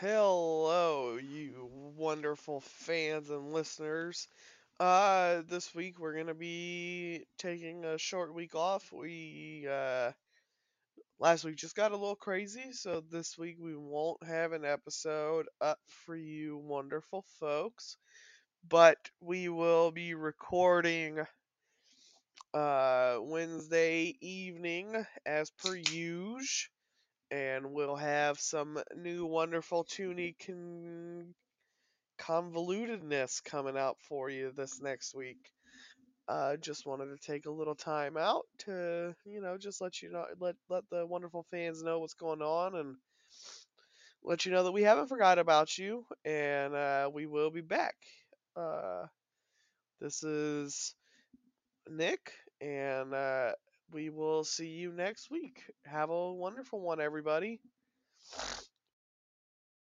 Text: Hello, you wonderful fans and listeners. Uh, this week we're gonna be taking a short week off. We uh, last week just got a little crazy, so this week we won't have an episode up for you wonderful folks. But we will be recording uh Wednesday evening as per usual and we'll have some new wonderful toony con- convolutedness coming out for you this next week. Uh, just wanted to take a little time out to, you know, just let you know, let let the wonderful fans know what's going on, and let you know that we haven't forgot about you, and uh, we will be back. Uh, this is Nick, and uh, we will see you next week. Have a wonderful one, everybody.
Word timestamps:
Hello, 0.00 1.18
you 1.18 1.68
wonderful 1.94 2.62
fans 2.62 3.28
and 3.28 3.52
listeners. 3.52 4.28
Uh, 4.78 5.42
this 5.46 5.74
week 5.74 5.98
we're 5.98 6.16
gonna 6.16 6.32
be 6.32 7.26
taking 7.36 7.84
a 7.84 7.98
short 7.98 8.34
week 8.34 8.54
off. 8.54 8.90
We 8.94 9.66
uh, 9.70 10.12
last 11.18 11.44
week 11.44 11.56
just 11.56 11.76
got 11.76 11.92
a 11.92 11.98
little 11.98 12.16
crazy, 12.16 12.72
so 12.72 13.02
this 13.10 13.36
week 13.36 13.58
we 13.60 13.76
won't 13.76 14.24
have 14.24 14.52
an 14.52 14.64
episode 14.64 15.48
up 15.60 15.80
for 15.86 16.16
you 16.16 16.56
wonderful 16.56 17.26
folks. 17.38 17.98
But 18.66 18.96
we 19.20 19.50
will 19.50 19.90
be 19.90 20.14
recording 20.14 21.18
uh 22.54 23.18
Wednesday 23.20 24.16
evening 24.22 25.04
as 25.26 25.50
per 25.50 25.76
usual 25.76 26.70
and 27.30 27.72
we'll 27.72 27.96
have 27.96 28.40
some 28.40 28.82
new 28.96 29.26
wonderful 29.26 29.84
toony 29.84 30.34
con- 30.46 31.34
convolutedness 32.20 33.42
coming 33.44 33.76
out 33.78 33.98
for 34.08 34.30
you 34.30 34.52
this 34.56 34.80
next 34.82 35.14
week. 35.14 35.38
Uh, 36.28 36.56
just 36.56 36.86
wanted 36.86 37.06
to 37.06 37.18
take 37.26 37.46
a 37.46 37.50
little 37.50 37.74
time 37.74 38.16
out 38.16 38.44
to, 38.58 39.14
you 39.26 39.40
know, 39.42 39.58
just 39.58 39.80
let 39.80 40.02
you 40.02 40.10
know, 40.10 40.26
let 40.40 40.56
let 40.70 40.84
the 40.90 41.06
wonderful 41.06 41.44
fans 41.50 41.82
know 41.82 41.98
what's 42.00 42.14
going 42.14 42.42
on, 42.42 42.76
and 42.76 42.96
let 44.22 44.44
you 44.44 44.52
know 44.52 44.64
that 44.64 44.72
we 44.72 44.82
haven't 44.82 45.08
forgot 45.08 45.38
about 45.38 45.76
you, 45.78 46.04
and 46.24 46.74
uh, 46.74 47.10
we 47.12 47.26
will 47.26 47.50
be 47.50 47.60
back. 47.60 47.94
Uh, 48.56 49.06
this 50.00 50.22
is 50.22 50.94
Nick, 51.88 52.32
and 52.60 53.14
uh, 53.14 53.52
we 53.92 54.10
will 54.10 54.44
see 54.44 54.68
you 54.68 54.92
next 54.92 55.30
week. 55.30 55.62
Have 55.84 56.10
a 56.10 56.32
wonderful 56.32 56.80
one, 56.80 57.00
everybody. 57.00 57.60